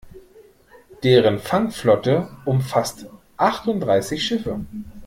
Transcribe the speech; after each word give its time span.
Deren 1.03 1.37
Fangflotte 1.37 2.27
umfasst 2.45 3.05
achtunddreißig 3.37 4.25
Schiffe. 4.25 4.61